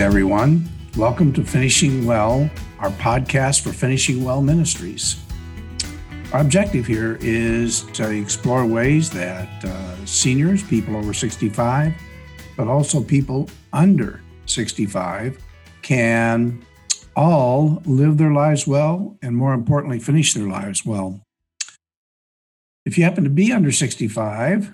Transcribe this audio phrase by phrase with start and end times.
[0.00, 0.68] Everyone.
[0.96, 5.22] Welcome to Finishing Well, our podcast for Finishing Well Ministries.
[6.32, 11.92] Our objective here is to explore ways that uh, seniors, people over 65,
[12.56, 15.38] but also people under 65,
[15.82, 16.64] can
[17.14, 21.20] all live their lives well and, more importantly, finish their lives well.
[22.86, 24.72] If you happen to be under 65,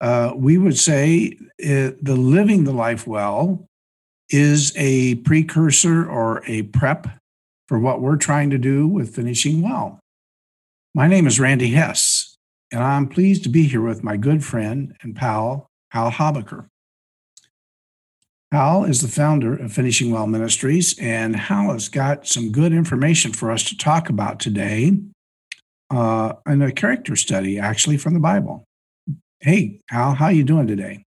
[0.00, 3.66] uh, we would say uh, the living the life well
[4.34, 7.06] is a precursor or a prep
[7.68, 10.00] for what we're trying to do with finishing well.
[10.92, 12.36] My name is Randy Hess,
[12.72, 16.66] and I'm pleased to be here with my good friend and pal, Hal Habecker.
[18.50, 23.32] Hal is the founder of Finishing Well Ministries, and Hal has got some good information
[23.32, 24.98] for us to talk about today
[25.90, 28.64] uh, in a character study, actually, from the Bible.
[29.38, 31.03] Hey, Hal, how are you doing today?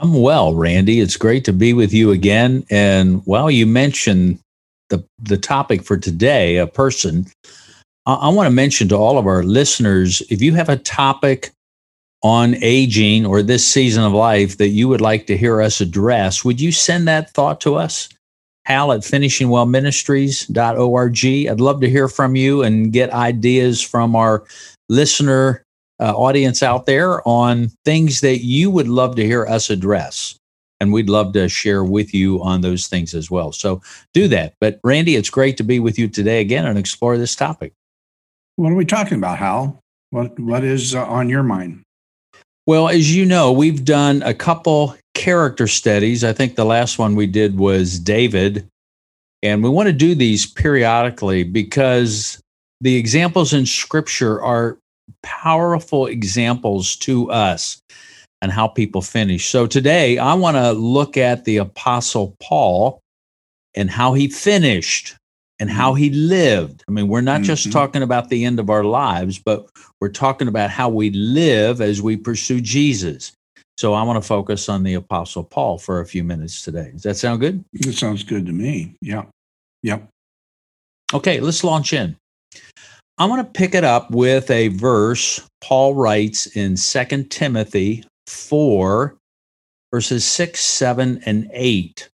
[0.00, 1.00] I'm well, Randy.
[1.00, 2.64] It's great to be with you again.
[2.70, 4.38] And while you mentioned
[4.90, 7.26] the the topic for today, a person,
[8.06, 11.52] I, I want to mention to all of our listeners, if you have a topic
[12.22, 16.44] on aging or this season of life that you would like to hear us address,
[16.44, 18.08] would you send that thought to us?
[18.64, 21.50] Hal at finishingwellministries.org.
[21.50, 24.44] I'd love to hear from you and get ideas from our
[24.88, 25.63] listener
[26.00, 30.36] uh, audience out there on things that you would love to hear us address.
[30.80, 33.52] And we'd love to share with you on those things as well.
[33.52, 33.80] So
[34.12, 34.54] do that.
[34.60, 37.72] But Randy, it's great to be with you today again and explore this topic.
[38.56, 39.80] What are we talking about, Hal?
[40.10, 41.82] What What is uh, on your mind?
[42.66, 46.24] Well, as you know, we've done a couple character studies.
[46.24, 48.66] I think the last one we did was David.
[49.42, 52.40] And we want to do these periodically because
[52.80, 54.78] the examples in scripture are
[55.22, 57.80] powerful examples to us
[58.42, 59.48] and how people finish.
[59.48, 63.00] So today I want to look at the apostle Paul
[63.74, 65.16] and how he finished
[65.58, 66.02] and how mm-hmm.
[66.02, 66.84] he lived.
[66.88, 67.44] I mean, we're not mm-hmm.
[67.44, 69.68] just talking about the end of our lives, but
[70.00, 73.32] we're talking about how we live as we pursue Jesus.
[73.78, 76.90] So I want to focus on the apostle Paul for a few minutes today.
[76.92, 77.64] Does that sound good?
[77.72, 78.94] It sounds good to me.
[79.00, 79.24] Yeah.
[79.82, 80.08] Yep.
[81.12, 82.16] Okay, let's launch in.
[83.16, 89.16] I want to pick it up with a verse Paul writes in 2 Timothy 4,
[89.92, 92.10] verses 6, 7, and 8.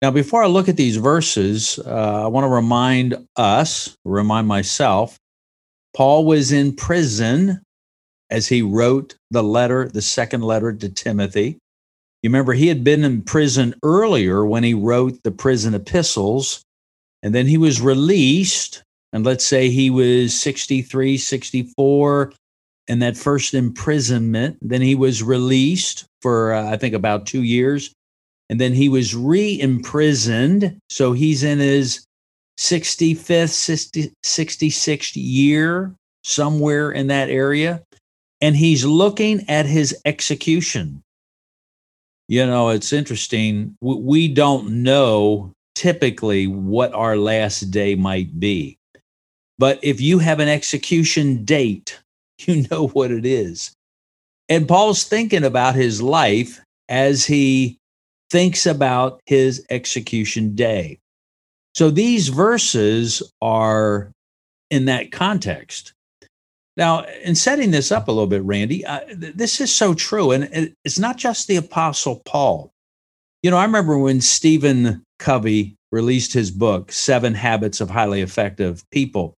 [0.00, 5.18] Now, before I look at these verses, uh, I want to remind us, remind myself,
[5.94, 7.60] Paul was in prison
[8.30, 11.58] as he wrote the letter, the second letter to Timothy.
[12.22, 16.62] You remember he had been in prison earlier when he wrote the prison epistles,
[17.22, 18.82] and then he was released
[19.12, 22.32] and let's say he was 63, 64
[22.88, 27.92] in that first imprisonment, then he was released for, uh, I think, about two years.
[28.50, 30.78] And then he was re imprisoned.
[30.88, 32.06] So he's in his
[32.58, 35.94] 65th, 60, 66th year,
[36.24, 37.82] somewhere in that area.
[38.40, 41.02] And he's looking at his execution.
[42.28, 43.76] You know, it's interesting.
[43.80, 48.77] We don't know typically what our last day might be.
[49.58, 51.98] But if you have an execution date,
[52.40, 53.72] you know what it is.
[54.48, 57.78] And Paul's thinking about his life as he
[58.30, 60.98] thinks about his execution day.
[61.74, 64.10] So these verses are
[64.70, 65.92] in that context.
[66.76, 70.30] Now, in setting this up a little bit, Randy, uh, th- this is so true.
[70.30, 72.70] And it's not just the Apostle Paul.
[73.42, 78.82] You know, I remember when Stephen Covey released his book, Seven Habits of Highly Effective
[78.90, 79.34] People.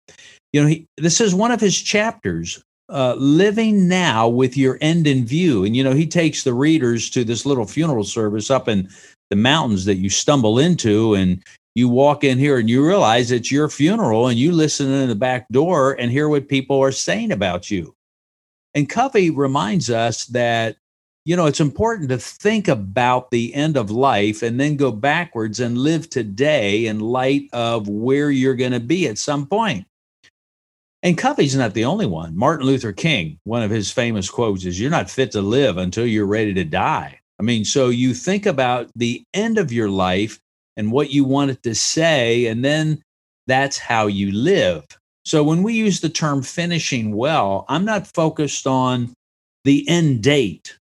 [0.53, 5.05] You know, he, this is one of his chapters, uh, living now with your end
[5.05, 5.63] in view.
[5.63, 8.89] And, you know, he takes the readers to this little funeral service up in
[9.29, 11.13] the mountains that you stumble into.
[11.13, 11.43] And
[11.75, 15.15] you walk in here and you realize it's your funeral and you listen in the
[15.15, 17.93] back door and hear what people are saying about you.
[18.73, 20.77] And Covey reminds us that
[21.25, 25.59] you know, it's important to think about the end of life and then go backwards
[25.59, 29.85] and live today in light of where you're going to be at some point.
[31.01, 32.35] And Covey's not the only one.
[32.35, 36.05] Martin Luther King, one of his famous quotes is, You're not fit to live until
[36.05, 37.19] you're ready to die.
[37.39, 40.39] I mean, so you think about the end of your life
[40.75, 43.01] and what you want it to say, and then
[43.47, 44.85] that's how you live.
[45.23, 49.13] So when we use the term finishing well, I'm not focused on
[49.63, 50.78] the end date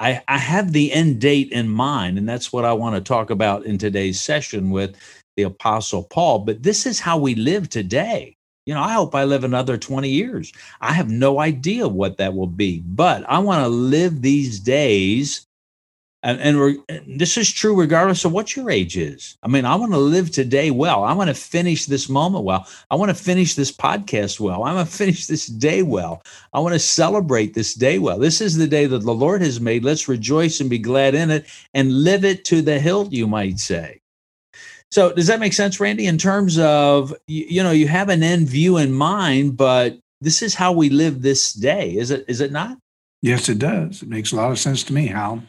[0.00, 3.28] I, I have the end date in mind, and that's what I want to talk
[3.28, 4.96] about in today's session with
[5.36, 6.38] the Apostle Paul.
[6.40, 8.34] But this is how we live today.
[8.64, 10.52] You know, I hope I live another 20 years.
[10.80, 15.46] I have no idea what that will be, but I want to live these days
[16.22, 19.38] And, and this is true regardless of what your age is.
[19.42, 21.02] I mean, I want to live today well.
[21.02, 22.66] I want to finish this moment well.
[22.90, 24.64] I want to finish this podcast well.
[24.64, 26.22] I want to finish this day well.
[26.52, 28.18] I want to celebrate this day well.
[28.18, 29.82] This is the day that the Lord has made.
[29.82, 33.58] Let's rejoice and be glad in it and live it to the hilt, you might
[33.58, 34.00] say.
[34.90, 36.06] So, does that make sense, Randy?
[36.06, 40.42] In terms of, you, you know, you have an end view in mind, but this
[40.42, 41.96] is how we live this day.
[41.96, 42.24] Is it?
[42.28, 42.76] Is it not?
[43.22, 44.02] Yes, it does.
[44.02, 45.44] It makes a lot of sense to me, Hal.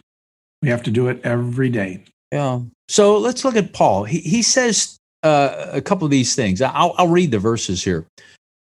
[0.62, 2.04] We have to do it every day.
[2.32, 2.62] Yeah.
[2.88, 4.04] So let's look at Paul.
[4.04, 6.62] He, he says uh, a couple of these things.
[6.62, 8.06] I'll, I'll read the verses here.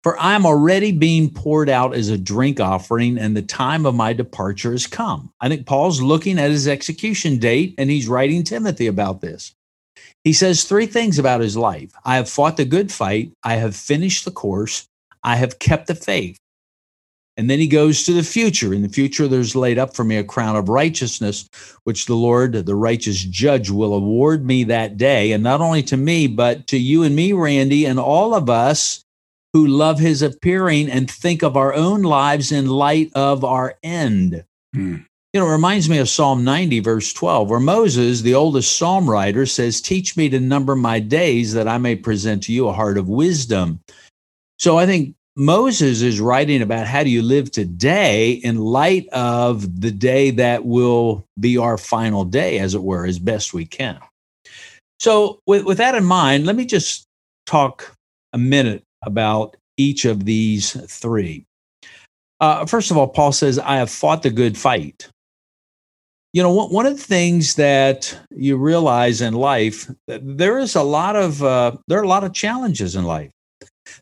[0.04, 3.96] For I am already being poured out as a drink offering, and the time of
[3.96, 5.32] my departure has come.
[5.42, 9.54] I think Paul's looking at his execution date, and he's writing Timothy about this.
[10.24, 13.76] He says three things about his life I have fought the good fight, I have
[13.76, 14.86] finished the course,
[15.24, 16.38] I have kept the faith.
[17.38, 18.74] And then he goes to the future.
[18.74, 21.48] In the future, there's laid up for me a crown of righteousness,
[21.84, 25.32] which the Lord, the righteous judge, will award me that day.
[25.32, 29.06] And not only to me, but to you and me, Randy, and all of us
[29.54, 34.44] who love his appearing and think of our own lives in light of our end.
[34.74, 34.98] Hmm.
[35.34, 39.10] You know, it reminds me of Psalm 90, verse 12, where Moses, the oldest psalm
[39.10, 42.74] writer, says, Teach me to number my days that I may present to you a
[42.74, 43.80] heart of wisdom.
[44.58, 49.82] So I think Moses is writing about how do you live today in light of
[49.82, 54.00] the day that will be our final day, as it were, as best we can.
[55.00, 57.06] So, with, with that in mind, let me just
[57.46, 57.96] talk
[58.34, 61.46] a minute about each of these three.
[62.40, 65.08] Uh, first of all, Paul says, I have fought the good fight.
[66.34, 71.16] You know, one of the things that you realize in life, there is a lot
[71.16, 73.32] of uh, there are a lot of challenges in life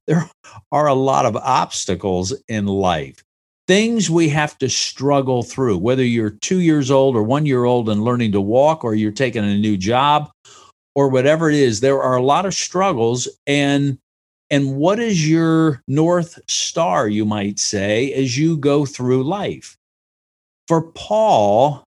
[0.08, 0.30] there
[0.72, 3.24] are a lot of obstacles in life,
[3.68, 7.90] things we have to struggle through, whether you're two years old or one year old
[7.90, 10.30] and learning to walk, or you're taking a new job,
[10.96, 11.82] or whatever it is.
[11.82, 13.28] There are a lot of struggles.
[13.46, 13.98] And
[14.50, 19.76] and what is your north star, you might say, as you go through life?
[20.68, 21.84] For Paul,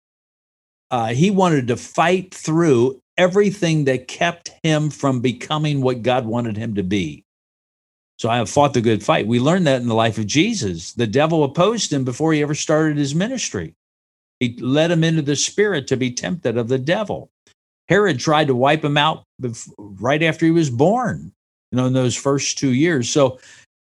[0.91, 6.57] uh, he wanted to fight through everything that kept him from becoming what God wanted
[6.57, 7.25] him to be.
[8.19, 9.27] So I have fought the good fight.
[9.27, 10.93] We learned that in the life of Jesus.
[10.93, 13.75] The devil opposed him before he ever started his ministry.
[14.41, 17.31] He led him into the spirit to be tempted of the devil.
[17.89, 19.25] Herod tried to wipe him out
[19.79, 21.33] right after he was born,
[21.73, 23.09] you know, in those first two years.
[23.09, 23.39] So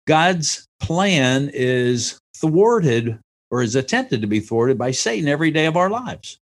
[0.07, 3.19] God's plan is thwarted
[3.51, 6.39] or is attempted to be thwarted by Satan every day of our lives.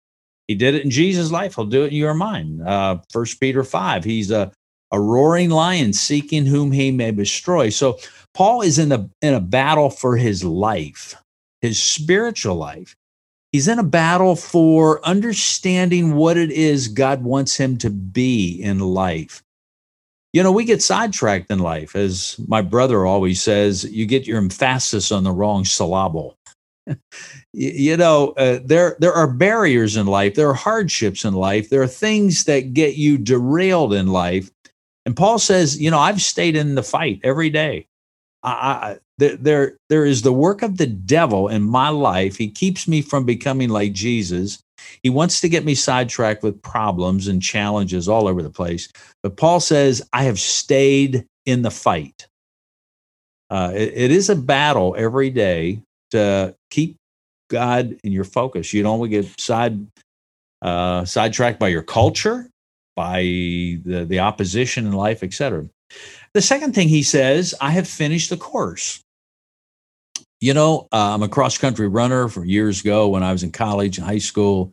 [0.49, 1.55] He did it in Jesus' life.
[1.55, 2.63] He'll do it in your mind.
[2.67, 4.53] Uh, First Peter 5, he's a
[4.95, 7.69] a roaring lion seeking whom he may destroy.
[7.69, 7.99] So
[8.33, 11.15] Paul is in a in a battle for his life,
[11.61, 12.95] his spiritual life.
[13.51, 18.79] He's in a battle for understanding what it is God wants him to be in
[18.79, 19.43] life.
[20.33, 21.95] You know, we get sidetracked in life.
[21.95, 26.37] As my brother always says, you get your emphasis on the wrong syllable.
[27.53, 30.35] you know, uh, there there are barriers in life.
[30.35, 31.71] There are hardships in life.
[31.71, 34.51] There are things that get you derailed in life.
[35.07, 37.87] And Paul says, you know, I've stayed in the fight every day.
[38.43, 42.37] I, I, there, there is the work of the devil in my life.
[42.37, 44.63] He keeps me from becoming like Jesus.
[45.03, 48.89] He wants to get me sidetracked with problems and challenges all over the place.
[49.23, 52.27] But Paul says, I have stayed in the fight.
[53.51, 55.81] Uh, it, it is a battle every day
[56.11, 56.97] to keep
[57.49, 58.73] God in your focus.
[58.73, 59.87] You don't get side
[60.63, 62.49] uh, sidetracked by your culture
[62.97, 65.69] by the, the opposition in life, etc.
[66.33, 69.01] The second thing he says, I have finished the course.
[70.41, 73.53] You know, uh, I'm a cross country runner from years ago when I was in
[73.53, 74.73] college and high school.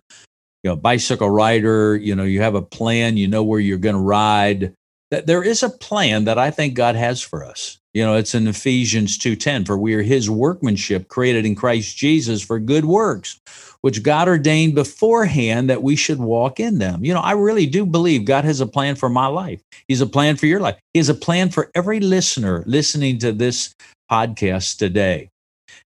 [0.64, 3.96] You know, bicycle rider, you know, you have a plan, you know where you're going
[3.96, 4.74] to ride.
[5.10, 7.80] That there is a plan that I think God has for us.
[7.94, 12.42] You know, it's in Ephesians 2:10 for we are his workmanship created in Christ Jesus
[12.42, 13.40] for good works
[13.82, 17.04] which God ordained beforehand that we should walk in them.
[17.04, 19.62] You know, I really do believe God has a plan for my life.
[19.88, 20.78] He's a plan for your life.
[20.94, 23.74] He has a plan for every listener listening to this
[24.10, 25.30] podcast today.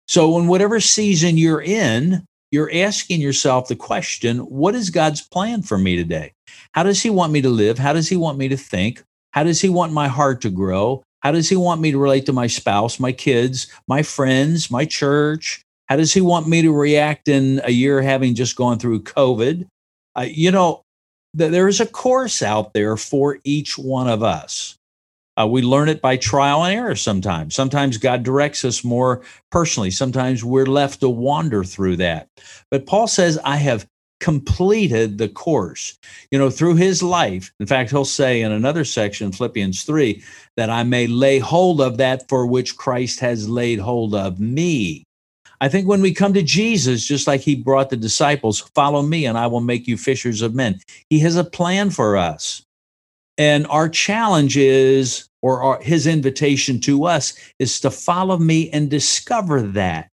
[0.06, 5.62] So, in whatever season you're in, you're asking yourself the question what is God's plan
[5.62, 6.32] for me today?
[6.72, 7.78] How does He want me to live?
[7.78, 9.02] How does He want me to think?
[9.32, 11.02] How does He want my heart to grow?
[11.20, 14.84] How does He want me to relate to my spouse, my kids, my friends, my
[14.84, 19.02] church, how does he want me to react in a year having just gone through
[19.02, 19.66] COVID?
[20.16, 20.82] Uh, you know,
[21.36, 24.76] th- there is a course out there for each one of us.
[25.36, 27.56] Uh, we learn it by trial and error sometimes.
[27.56, 29.90] Sometimes God directs us more personally.
[29.90, 32.28] Sometimes we're left to wander through that.
[32.70, 33.84] But Paul says, I have
[34.20, 35.98] completed the course.
[36.30, 37.52] You know, through his life.
[37.58, 40.22] In fact, he'll say in another section, Philippians 3,
[40.56, 45.04] that I may lay hold of that for which Christ has laid hold of me.
[45.60, 49.26] I think when we come to Jesus, just like he brought the disciples, follow me
[49.26, 50.80] and I will make you fishers of men.
[51.10, 52.62] He has a plan for us.
[53.36, 58.90] And our challenge is, or our, his invitation to us is to follow me and
[58.90, 60.08] discover that.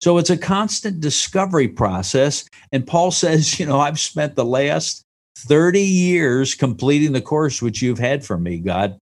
[0.00, 2.48] So it's a constant discovery process.
[2.72, 5.04] And Paul says, you know, I've spent the last
[5.38, 8.98] 30 years completing the course which you've had from me, God.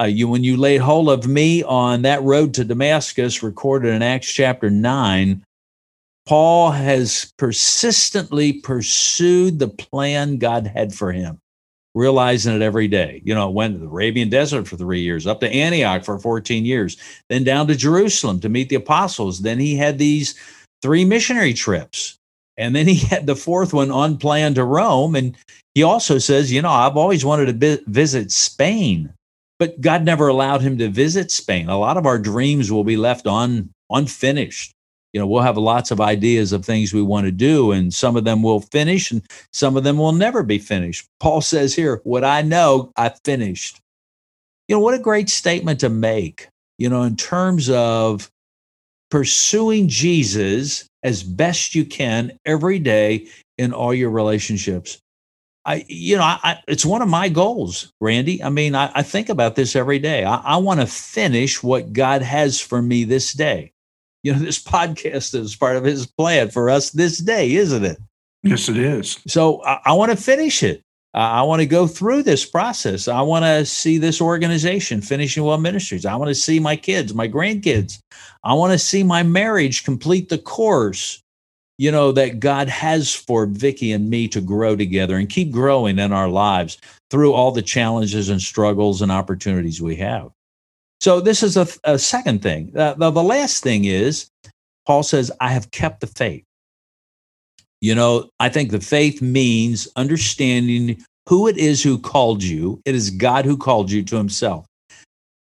[0.00, 4.02] Uh, you, when you laid hold of me on that road to Damascus, recorded in
[4.02, 5.44] Acts chapter 9,
[6.24, 11.38] Paul has persistently pursued the plan God had for him,
[11.94, 13.22] realizing it every day.
[13.24, 16.64] You know, went to the Arabian desert for three years, up to Antioch for 14
[16.64, 16.96] years,
[17.28, 19.40] then down to Jerusalem to meet the apostles.
[19.40, 20.38] Then he had these
[20.80, 22.18] three missionary trips.
[22.56, 25.16] And then he had the fourth one unplanned to Rome.
[25.16, 25.34] And
[25.74, 29.12] he also says, you know, I've always wanted to visit Spain
[29.58, 31.68] but God never allowed him to visit Spain.
[31.68, 34.72] A lot of our dreams will be left on unfinished.
[35.12, 38.16] You know, we'll have lots of ideas of things we want to do, and some
[38.16, 39.22] of them will finish, and
[39.52, 41.06] some of them will never be finished.
[41.18, 43.80] Paul says here, What I know, I finished.
[44.68, 48.30] You know, what a great statement to make, you know, in terms of
[49.10, 55.00] pursuing Jesus as best you can every day in all your relationships.
[55.64, 58.42] I, you know, I, it's one of my goals, Randy.
[58.42, 60.24] I mean, I, I think about this every day.
[60.24, 63.72] I, I want to finish what God has for me this day.
[64.22, 67.98] You know, this podcast is part of His plan for us this day, isn't it?
[68.42, 69.18] Yes, it is.
[69.26, 70.82] So I, I want to finish it.
[71.14, 73.08] I want to go through this process.
[73.08, 76.06] I want to see this organization finishing well ministries.
[76.06, 77.98] I want to see my kids, my grandkids.
[78.44, 81.22] I want to see my marriage complete the course
[81.78, 85.98] you know, that God has for Vicki and me to grow together and keep growing
[85.98, 86.76] in our lives
[87.10, 90.30] through all the challenges and struggles and opportunities we have.
[91.00, 92.76] So, this is a, a second thing.
[92.76, 94.28] Uh, the, the last thing is,
[94.86, 96.44] Paul says, I have kept the faith.
[97.80, 102.80] You know, I think the faith means understanding who it is who called you.
[102.84, 104.66] It is God who called you to himself.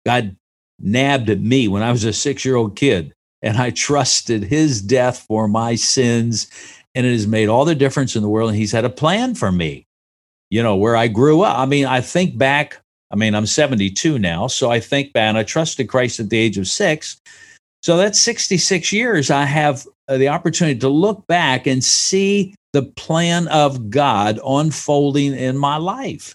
[0.04, 0.36] God
[0.78, 4.82] nabbed at me when I was a six year old kid and I trusted his
[4.82, 6.48] death for my sins.
[6.94, 8.50] And it has made all the difference in the world.
[8.50, 9.86] And he's had a plan for me,
[10.50, 11.58] you know, where I grew up.
[11.58, 12.80] I mean, I think back,
[13.10, 14.46] I mean, I'm 72 now.
[14.48, 17.20] So I think back and I trusted Christ at the age of six.
[17.82, 19.30] So that's 66 years.
[19.30, 25.34] I have uh, the opportunity to look back and see the plan of God unfolding
[25.34, 26.34] in my life.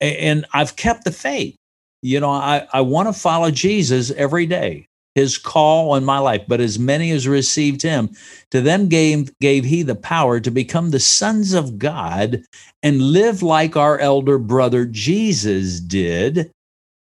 [0.00, 1.56] And I've kept the faith.
[2.02, 6.42] You know, I, I want to follow Jesus every day his call on my life,
[6.46, 8.10] but as many as received him,
[8.50, 12.42] to them gave, gave he the power to become the sons of God
[12.82, 16.50] and live like our elder brother Jesus did.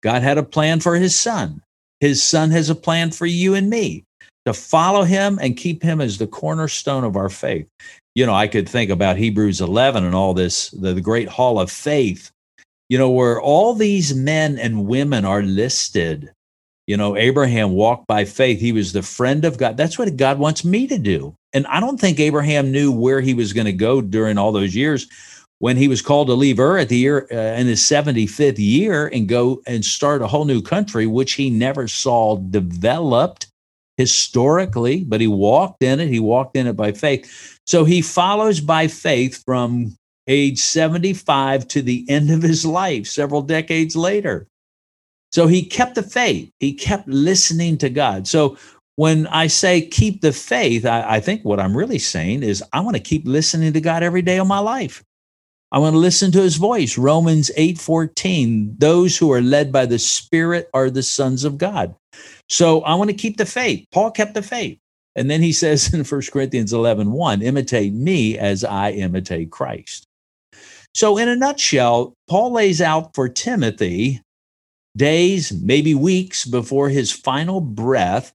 [0.04, 1.62] God had a plan for his son.
[2.00, 4.04] His son has a plan for you and me
[4.46, 7.68] to follow him and keep him as the cornerstone of our faith.
[8.16, 11.60] You know, I could think about Hebrews 11 and all this, the, the great hall
[11.60, 12.32] of faith,
[12.90, 16.32] you know, where all these men and women are listed
[16.92, 18.60] you know, Abraham walked by faith.
[18.60, 19.78] He was the friend of God.
[19.78, 21.34] That's what God wants me to do.
[21.54, 24.76] And I don't think Abraham knew where he was going to go during all those
[24.76, 25.08] years
[25.60, 29.08] when he was called to leave Ur at the year uh, in his 75th year
[29.08, 33.48] and go and start a whole new country, which he never saw developed
[33.96, 36.10] historically, but he walked in it.
[36.10, 37.58] He walked in it by faith.
[37.66, 39.96] So he follows by faith from
[40.28, 44.46] age 75 to the end of his life, several decades later.
[45.32, 46.52] So he kept the faith.
[46.60, 48.28] He kept listening to God.
[48.28, 48.58] So
[48.96, 52.82] when I say keep the faith, I, I, think what I'm really saying is I
[52.82, 55.04] want to keep listening to God every day of my life.
[55.72, 56.98] I want to listen to his voice.
[56.98, 58.76] Romans 8 14.
[58.78, 61.96] Those who are led by the Spirit are the sons of God.
[62.50, 63.86] So I want to keep the faith.
[63.94, 64.78] Paul kept the faith.
[65.16, 70.08] And then he says in 1 Corinthians 11 1, imitate me as I imitate Christ.
[70.94, 74.22] So, in a nutshell, Paul lays out for Timothy
[74.96, 78.34] days, maybe weeks before his final breath,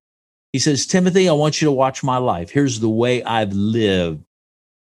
[0.52, 2.50] he says, Timothy, I want you to watch my life.
[2.50, 4.24] Here's the way I've lived.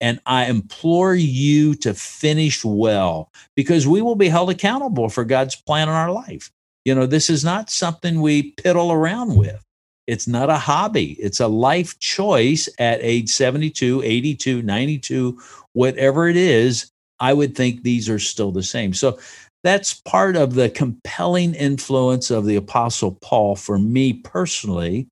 [0.00, 5.56] And I implore you to finish well because we will be held accountable for God's
[5.56, 6.50] plan in our life.
[6.84, 9.64] You know, this is not something we piddle around with.
[10.06, 11.12] It's not a hobby.
[11.12, 15.40] It's a life choice at age 72, 82, 92,
[15.72, 16.90] whatever it is.
[17.20, 18.92] I would think these are still the same.
[18.92, 19.18] So
[19.64, 25.08] that's part of the compelling influence of the Apostle Paul for me personally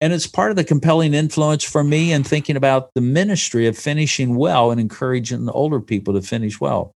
[0.00, 3.78] And it's part of the compelling influence for me in thinking about the ministry of
[3.78, 6.92] finishing well and encouraging the older people to finish well.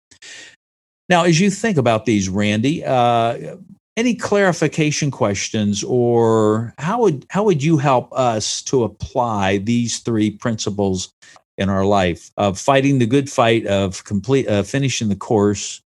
[1.09, 3.57] Now, as you think about these, Randy, uh,
[3.97, 10.31] any clarification questions or how would how would you help us to apply these three
[10.31, 11.11] principles
[11.59, 15.81] in our life of fighting the good fight of complete uh, finishing the course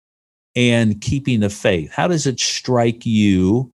[0.55, 1.91] and keeping the faith?
[1.91, 3.71] How does it strike you?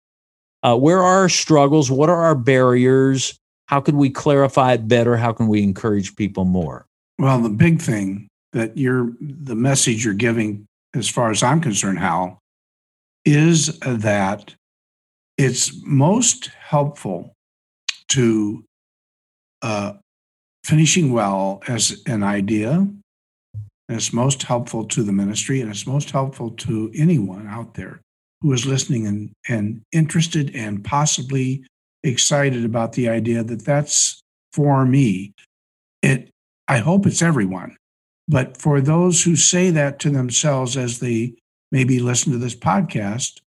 [0.64, 1.92] Uh, where are our struggles?
[1.92, 3.38] What are our barriers?
[3.68, 5.18] How can we clarify it better?
[5.18, 6.86] How can we encourage people more?
[7.20, 10.66] Well the big thing that you're the message you're giving
[10.96, 12.40] as far as i'm concerned hal
[13.26, 14.54] is that
[15.38, 17.34] it's most helpful
[18.10, 18.64] to
[19.62, 19.94] uh,
[20.64, 22.88] finishing well as an idea.
[23.90, 28.02] And it's most helpful to the ministry and it's most helpful to anyone out there
[28.42, 31.66] who is listening and, and interested and possibly
[32.04, 34.22] excited about the idea that that's
[34.52, 35.34] for me.
[36.02, 36.30] It,
[36.68, 37.78] I hope it's everyone.
[38.28, 41.36] But for those who say that to themselves as they
[41.72, 43.40] maybe listen to this podcast,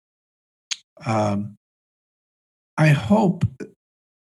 [1.04, 1.56] um,
[2.76, 3.44] I hope.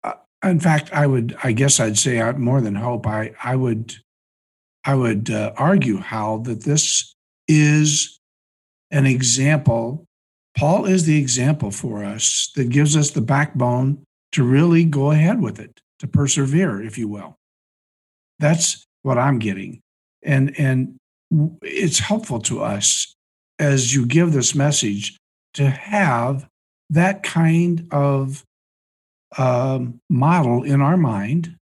[0.03, 1.37] Uh, in fact, I would.
[1.43, 3.07] I guess I'd say more than hope.
[3.07, 3.97] I I would.
[4.85, 7.15] I would uh, argue Hal, that this
[7.49, 8.19] is
[8.91, 10.05] an example.
[10.57, 15.41] Paul is the example for us that gives us the backbone to really go ahead
[15.41, 17.37] with it, to persevere, if you will.
[18.39, 19.81] That's what I'm getting,
[20.23, 20.97] and and
[21.63, 23.15] it's helpful to us
[23.59, 25.17] as you give this message
[25.55, 26.49] to have
[26.91, 28.45] that kind of
[29.39, 31.57] um, model in our mind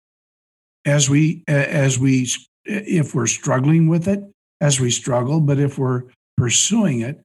[0.84, 2.28] as we as we
[2.64, 4.22] if we're struggling with it
[4.60, 6.04] as we struggle but if we're
[6.36, 7.22] pursuing it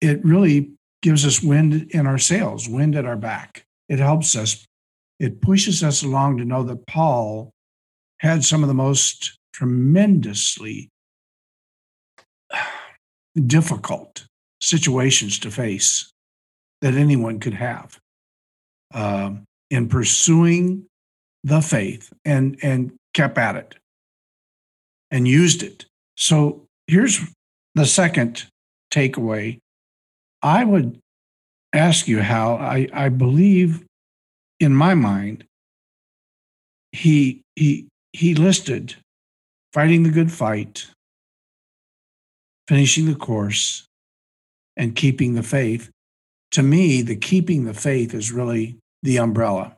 [0.00, 0.70] it really
[1.04, 3.66] gives us wind in our sails wind at our back.
[3.90, 4.64] It helps us.
[5.20, 7.50] It pushes us along to know that paul
[8.18, 10.88] had some of the most tremendously
[13.46, 14.26] difficult
[14.60, 16.10] situations to face
[16.80, 17.98] that anyone could have
[18.94, 20.86] um, in pursuing
[21.42, 23.74] the faith and and kept at it
[25.14, 25.86] and used it.
[26.18, 27.20] So here's
[27.74, 28.46] the second
[28.92, 29.58] takeaway.
[30.42, 30.98] I would
[31.72, 33.84] ask you how I, I believe
[34.60, 35.44] in my mind
[36.92, 38.96] he he he listed
[39.72, 40.86] fighting the good fight
[42.68, 43.86] finishing the course,
[44.76, 45.90] and keeping the faith.
[46.52, 49.76] To me, the keeping the faith is really the umbrella.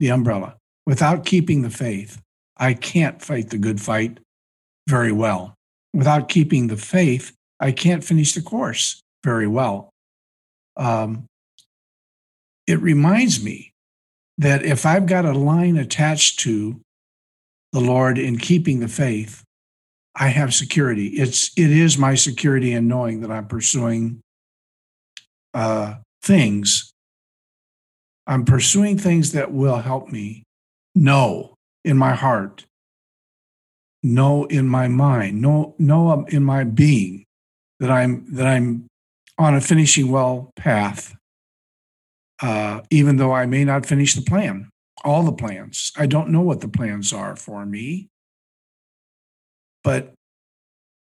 [0.00, 0.56] The umbrella.
[0.86, 2.20] Without keeping the faith,
[2.56, 4.18] I can't fight the good fight
[4.88, 5.54] very well.
[5.92, 9.90] Without keeping the faith, I can't finish the course very well.
[10.76, 11.26] Um,
[12.66, 13.72] it reminds me
[14.38, 16.80] that if I've got a line attached to
[17.72, 19.42] the Lord in keeping the faith,
[20.16, 21.08] I have security.
[21.08, 24.20] It's it is my security in knowing that I'm pursuing
[25.52, 26.92] uh, things.
[28.26, 30.44] I'm pursuing things that will help me
[30.94, 32.64] know in my heart,
[34.04, 37.24] know in my mind, know know in my being
[37.80, 38.86] that I'm that I'm
[39.38, 41.16] on a finishing well path.
[42.40, 44.68] Uh, even though I may not finish the plan,
[45.04, 45.92] all the plans.
[45.96, 48.08] I don't know what the plans are for me
[49.84, 50.14] but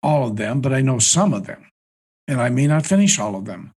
[0.02, 1.66] all of them, but I know some of them.
[2.26, 3.72] And I may not finish all of them,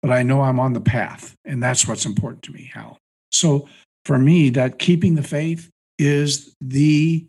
[0.00, 1.36] but I know I'm on the path.
[1.44, 2.98] And that's what's important to me, Hal.
[3.30, 3.68] So
[4.04, 7.26] for me, that keeping the faith is the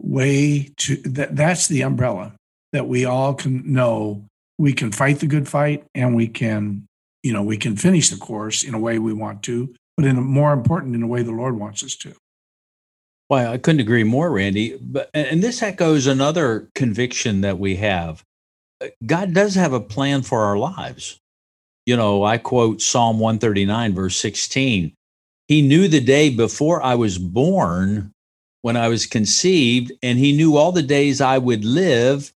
[0.00, 2.34] way to that that's the umbrella
[2.72, 4.22] that we all can know
[4.58, 6.86] we can fight the good fight and we can
[7.22, 10.18] you know we can finish the course in a way we want to but in
[10.18, 12.14] a more important in a way the lord wants us to
[13.28, 14.78] well, I couldn't agree more, Randy.
[14.80, 18.22] But and this echoes another conviction that we have.
[19.04, 21.18] God does have a plan for our lives.
[21.86, 24.92] You know, I quote Psalm 139, verse 16.
[25.48, 28.12] He knew the day before I was born,
[28.62, 32.32] when I was conceived, and he knew all the days I would live,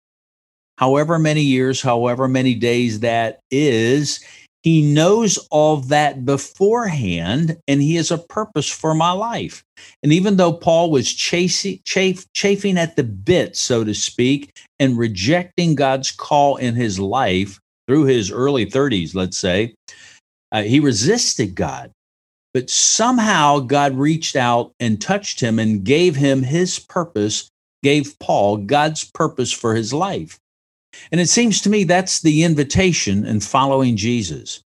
[0.76, 4.20] however many years, however many days that is.
[4.62, 9.62] He knows all that beforehand, and he has a purpose for my life.
[10.02, 14.98] And even though Paul was chasing, chafe, chafing at the bit, so to speak, and
[14.98, 19.74] rejecting God's call in his life through his early 30s, let's say,
[20.50, 21.90] uh, he resisted God.
[22.59, 27.49] But somehow God reached out and touched him and gave him his purpose,
[27.85, 30.40] gave Paul God's purpose for his life.
[31.12, 34.61] And it seems to me that's the invitation in following Jesus.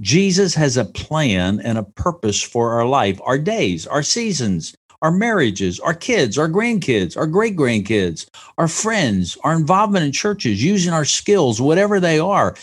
[0.00, 5.12] Jesus has a plan and a purpose for our life, our days, our seasons, our
[5.12, 8.26] marriages, our kids, our grandkids, our great grandkids,
[8.58, 12.56] our friends, our involvement in churches, using our skills, whatever they are.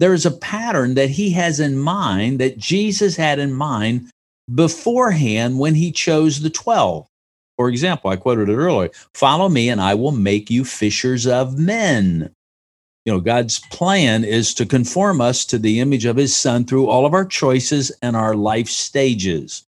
[0.00, 4.10] There is a pattern that he has in mind that Jesus had in mind
[4.52, 7.06] beforehand when he chose the 12.
[7.56, 11.58] For example, I quoted it earlier follow me and I will make you fishers of
[11.58, 12.30] men.
[13.04, 16.88] You know, God's plan is to conform us to the image of his son through
[16.88, 19.64] all of our choices and our life stages.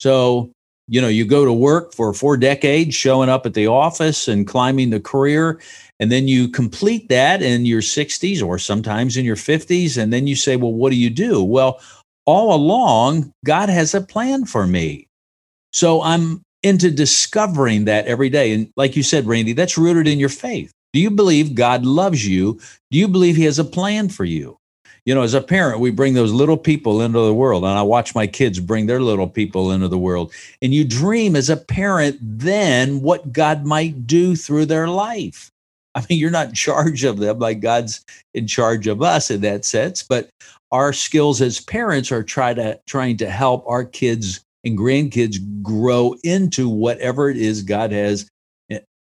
[0.00, 0.50] So,
[0.86, 4.46] you know, you go to work for four decades, showing up at the office and
[4.46, 5.58] climbing the career,
[5.98, 9.96] and then you complete that in your 60s or sometimes in your 50s.
[9.96, 11.42] And then you say, well, what do you do?
[11.42, 11.80] Well,
[12.26, 15.06] all along, God has a plan for me.
[15.72, 18.52] So I'm into discovering that every day.
[18.52, 20.72] And like you said, Randy, that's rooted in your faith.
[20.92, 22.60] Do you believe God loves you?
[22.90, 24.56] Do you believe He has a plan for you?
[25.04, 27.82] You know, as a parent, we bring those little people into the world, and I
[27.82, 30.32] watch my kids bring their little people into the world.
[30.62, 35.50] And you dream as a parent then what God might do through their life.
[35.94, 39.42] I mean, you're not in charge of them like God's in charge of us in
[39.42, 40.30] that sense, but
[40.74, 46.16] our skills as parents are try to trying to help our kids and grandkids grow
[46.24, 48.28] into whatever it is God has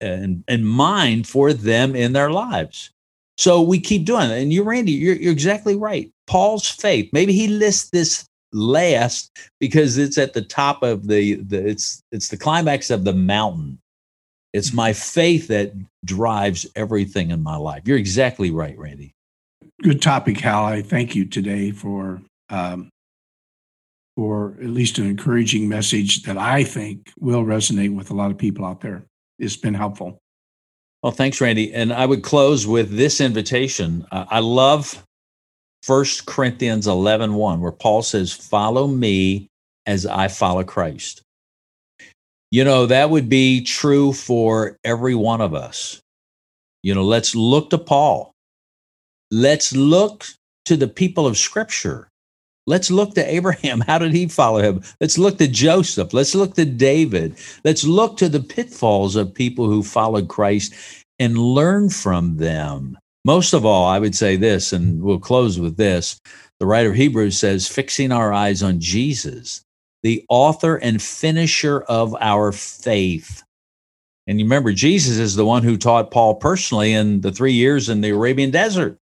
[0.01, 2.91] in, in mind for them in their lives.
[3.37, 4.41] So we keep doing it.
[4.41, 6.11] And you, Randy, you're, you're exactly right.
[6.27, 11.69] Paul's faith, maybe he lists this last because it's at the top of the, the
[11.69, 13.79] it's it's the climax of the mountain.
[14.55, 14.77] It's mm-hmm.
[14.77, 15.75] my faith that
[16.07, 17.83] drives everything in my life.
[17.85, 19.13] You're exactly right, Randy.
[19.83, 20.65] Good topic, Hal.
[20.65, 22.91] I thank you today for um,
[24.17, 28.39] for at least an encouraging message that I think will resonate with a lot of
[28.39, 29.05] people out there.
[29.39, 30.19] It's been helpful.
[31.03, 31.73] Well, thanks, Randy.
[31.73, 34.05] And I would close with this invitation.
[34.11, 35.05] Uh, I love
[35.85, 39.49] First Corinthians 11 1, where Paul says, Follow me
[39.87, 41.23] as I follow Christ.
[42.51, 46.01] You know, that would be true for every one of us.
[46.83, 48.33] You know, let's look to Paul.
[49.31, 50.27] Let's look
[50.65, 52.09] to the people of Scripture.
[52.67, 53.81] Let's look to Abraham.
[53.87, 54.83] How did he follow him?
[55.01, 56.13] Let's look to Joseph.
[56.13, 57.37] Let's look to David.
[57.65, 60.75] Let's look to the pitfalls of people who followed Christ
[61.19, 62.99] and learn from them.
[63.25, 66.21] Most of all, I would say this, and we'll close with this.
[66.61, 69.63] The writer of Hebrews says, fixing our eyes on Jesus,
[70.03, 73.43] the author and finisher of our faith.
[74.27, 77.89] And you remember, Jesus is the one who taught Paul personally in the three years
[77.89, 78.99] in the Arabian desert.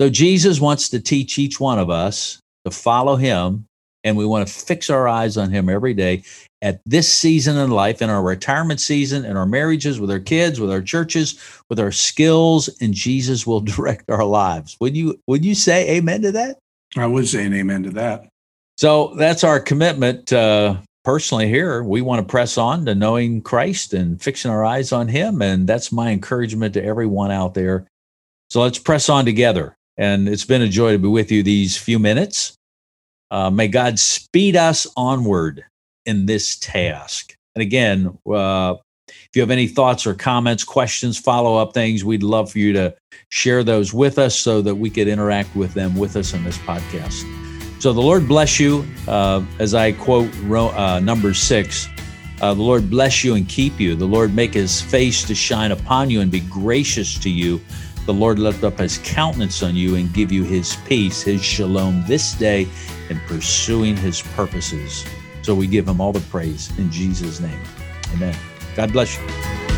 [0.00, 3.66] So Jesus wants to teach each one of us to follow him
[4.02, 6.22] and we want to fix our eyes on him every day.
[6.62, 10.58] At this season in life in our retirement season in our marriages with our kids
[10.58, 14.74] with our churches with our skills and jesus will direct our lives.
[14.80, 16.58] Would you would you say amen to that?
[16.96, 18.26] I would say an amen to that.
[18.78, 21.82] So that's our commitment uh, personally here.
[21.82, 25.66] We want to press on to knowing christ and fixing our eyes on him and
[25.66, 27.86] that's my encouragement to everyone out there.
[28.48, 31.76] So let's press on together and it's been a joy to be with you these
[31.76, 32.56] few minutes
[33.30, 35.64] uh, may God speed us onward
[36.06, 37.34] in this task.
[37.54, 38.74] And again, uh,
[39.08, 42.72] if you have any thoughts or comments, questions, follow up things, we'd love for you
[42.72, 42.94] to
[43.28, 46.58] share those with us so that we could interact with them with us in this
[46.58, 47.24] podcast.
[47.80, 48.84] So the Lord bless you.
[49.06, 51.88] Uh, as I quote uh, number six,
[52.40, 53.94] uh, the Lord bless you and keep you.
[53.94, 57.60] The Lord make his face to shine upon you and be gracious to you.
[58.06, 62.04] The Lord lift up his countenance on you and give you his peace, his shalom
[62.06, 62.68] this day
[63.08, 65.04] in pursuing his purposes.
[65.42, 67.60] So we give him all the praise in Jesus' name.
[68.14, 68.36] Amen.
[68.74, 69.69] God bless you.